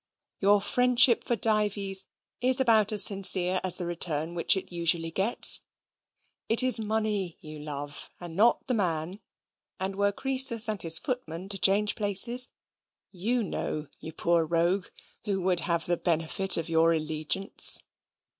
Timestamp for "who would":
15.25-15.59